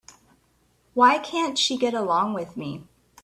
[0.95, 2.87] Why can't she get along with me?